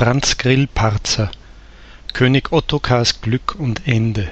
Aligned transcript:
Franz 0.00 0.38
Grill-Parzer 0.38 1.30
König 2.14 2.52
Ottokars 2.52 3.20
Glück 3.20 3.54
und 3.58 3.86
Ende. 3.86 4.28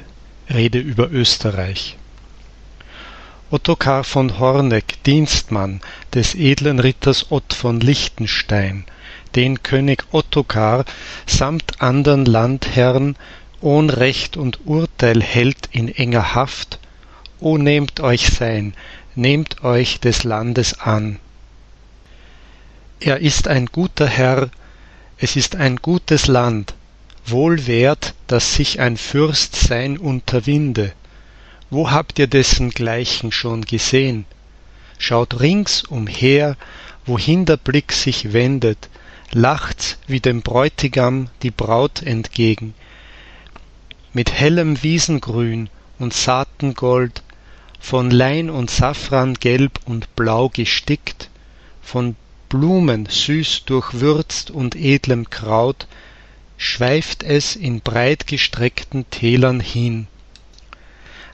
Rede 0.49 0.79
über 0.79 1.11
Österreich. 1.11 1.99
Ottokar 3.51 4.03
von 4.05 4.39
Horneck 4.39 5.03
Dienstmann 5.05 5.83
des 6.15 6.35
edlen 6.35 6.79
Ritters 6.79 7.31
Ott 7.31 7.53
von 7.53 7.81
Liechtenstein 7.81 8.87
den 9.37 9.63
König 9.63 10.05
Ottokar 10.11 10.87
samt 11.27 11.83
andern 11.83 12.25
Landherren 12.25 13.17
ohn 13.61 13.91
Recht 13.91 14.39
und 14.39 14.61
Urteil 14.67 15.23
hält 15.23 15.69
in 15.71 15.95
enger 15.95 16.35
Haft 16.35 16.79
o 17.41 17.59
nehmt 17.59 18.01
euch 18.01 18.29
sein 18.29 18.73
nehmt 19.15 19.63
euch 19.65 20.01
des 20.01 20.25
Landes 20.25 20.81
an. 20.81 21.19
Er 23.01 23.19
ist 23.19 23.49
ein 23.49 23.67
guter 23.67 24.07
Herr 24.07 24.49
es 25.19 25.37
ist 25.37 25.57
ein 25.57 25.77
gutes 25.77 26.27
Land 26.27 26.75
wohl 27.27 27.67
wert 27.67 28.15
dass 28.27 28.55
sich 28.55 28.81
ein 28.81 28.97
Fürst 28.97 29.55
sein 29.57 29.99
unterwinde. 29.99 30.93
Wo 31.71 31.91
habt 31.91 32.19
ihr 32.19 32.27
dessengleichen 32.27 33.33
schon 33.33 33.63
gesehn 33.63 34.25
schaut 34.99 35.41
rings 35.41 35.85
umher 35.85 36.57
wohin 37.07 37.47
der 37.47 37.57
Blick 37.57 37.93
sich 37.93 38.33
wendet. 38.33 38.89
Lacht's 39.33 39.99
wie 40.07 40.21
dem 40.21 40.43
Bräutigam 40.43 41.29
die 41.43 41.51
Braut 41.51 42.03
entgegen. 42.03 42.75
Mit 44.13 44.33
hellem 44.33 44.83
Wiesengrün 44.83 45.71
und 45.99 46.13
Saatengold 46.15 47.23
von 47.81 48.11
Lein 48.11 48.51
und 48.51 48.71
Safran 48.71 49.35
gelb 49.35 49.81
und 49.87 50.15
blau 50.17 50.49
gestickt 50.49 51.31
von 51.83 52.17
Blumen 52.49 53.07
süß 53.07 53.65
durchwürzt 53.67 54.51
und 54.51 54.75
edlem 54.75 55.29
Kraut 55.29 55.87
schweift 56.57 57.23
es 57.23 57.57
in 57.57 57.81
breitgestreckten 57.81 59.09
Tälern 59.11 59.61
hin. 59.61 60.07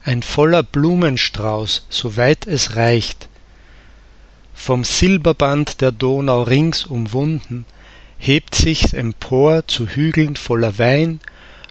Ein 0.03 0.23
voller 0.23 0.63
Blumenstrauß 0.63 1.87
so 1.89 2.17
weit 2.17 2.47
es 2.47 2.77
reicht 2.77 3.29
vom 4.55 4.85
Silberband 4.85 5.81
der 5.81 5.93
Donau 5.93 6.43
rings 6.43 6.85
umwunden 6.85 7.65
hebt 8.19 8.55
sich's 8.55 8.93
empor 8.93 9.67
zu 9.67 9.87
Hügeln 9.89 10.37
voller 10.37 10.79
Wein 10.79 11.21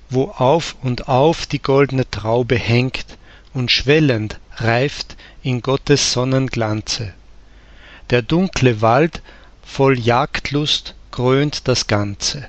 wo 0.09 0.25
auf 0.25 0.75
und 0.81 1.07
auf 1.07 1.45
die 1.47 1.61
goldne 1.61 2.09
Traube 2.09 2.55
hängt 2.55 3.17
und 3.53 3.71
schwellend 3.71 4.39
reift 4.57 5.15
in 5.41 5.61
Gottes 5.61 6.13
Sonnenglanze. 6.13 7.13
Der 8.09 8.21
dunkle 8.21 8.81
Wald 8.81 9.21
voll 9.63 9.99
Jagdlust 9.99 10.95
krönt 11.11 11.67
das 11.67 11.87
Ganze. 11.87 12.47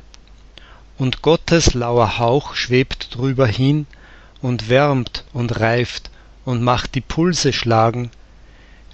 Und 0.98 1.22
Gottes 1.22 1.74
lauer 1.74 2.18
Hauch 2.18 2.54
schwebt 2.54 3.14
drüber 3.14 3.46
hin 3.46 3.86
und 4.42 4.68
wärmt 4.68 5.24
und 5.32 5.58
reift 5.60 6.10
und 6.44 6.62
macht 6.62 6.94
die 6.94 7.00
Pulse 7.00 7.52
schlagen 7.52 8.10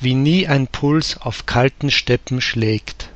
wie 0.01 0.15
nie 0.15 0.47
ein 0.47 0.67
Puls 0.67 1.19
auf 1.19 1.45
kalten 1.45 1.91
Steppen 1.91 2.41
schlägt. 2.41 3.11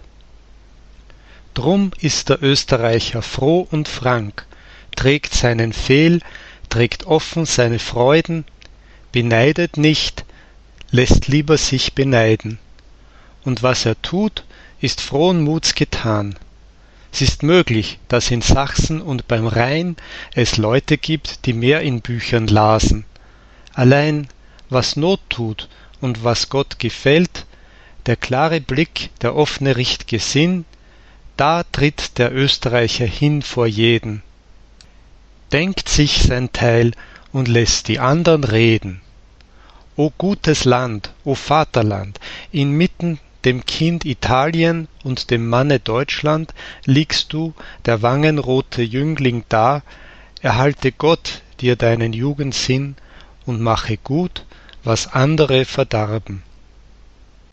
Drum 1.54 1.92
ist 2.00 2.28
der 2.28 2.42
Österreicher 2.42 3.22
froh 3.22 3.66
und 3.70 3.88
frank 3.88 4.46
trägt 4.94 5.34
seinen 5.34 5.72
Fehl 5.72 6.20
trägt 6.68 7.06
offen 7.06 7.46
seine 7.46 7.78
Freuden 7.78 8.44
beneidet 9.12 9.76
nicht 9.76 10.24
lässt 10.90 11.28
lieber 11.28 11.56
sich 11.56 11.94
beneiden. 11.94 12.58
Und 13.44 13.62
was 13.62 13.86
er 13.86 14.00
tut 14.02 14.44
ist 14.84 15.00
frohen 15.00 15.42
muts 15.42 15.74
getan. 15.74 16.36
S 17.10 17.22
ist 17.22 17.42
möglich 17.42 17.98
dass 18.08 18.30
in 18.30 18.42
sachsen 18.42 19.00
und 19.00 19.26
beim 19.28 19.46
rhein 19.46 19.96
es 20.34 20.58
leute 20.58 20.98
gibt 20.98 21.46
die 21.46 21.54
mehr 21.54 21.80
in 21.80 22.02
büchern 22.02 22.48
lasen. 22.48 23.06
Allein 23.72 24.28
was 24.68 24.96
not 24.96 25.20
tut 25.30 25.70
und 26.02 26.22
was 26.22 26.50
gott 26.50 26.78
gefällt 26.78 27.46
der 28.04 28.16
klare 28.16 28.60
blick 28.60 29.08
der 29.22 29.34
offne 29.34 29.74
richt'ge 29.74 30.18
sinn 30.20 30.66
da 31.38 31.62
tritt 31.62 32.18
der 32.18 32.34
österreicher 32.34 33.06
hin 33.06 33.40
vor 33.40 33.66
jeden. 33.66 34.22
Denkt 35.50 35.88
sich 35.88 36.24
sein 36.24 36.52
teil 36.52 36.92
und 37.32 37.48
lässt 37.48 37.88
die 37.88 38.00
andern 38.00 38.44
reden. 38.44 39.00
O 39.96 40.12
gutes 40.18 40.66
land 40.66 41.10
o 41.24 41.34
vaterland 41.34 42.20
inmitten 42.52 43.18
dem 43.44 43.66
kind 43.66 44.04
italien 44.04 44.88
und 45.02 45.30
dem 45.30 45.48
manne 45.48 45.80
deutschland 45.80 46.54
liegst 46.84 47.32
du 47.32 47.54
der 47.84 48.02
wangenrote 48.02 48.82
jüngling 48.82 49.44
da. 49.48 49.82
Erhalte 50.40 50.92
gott 50.92 51.42
dir 51.60 51.76
deinen 51.76 52.12
jugendsinn 52.12 52.96
und 53.46 53.60
mache 53.60 53.96
gut 53.96 54.44
was 54.82 55.12
andere 55.12 55.64
verdarben 55.64 56.42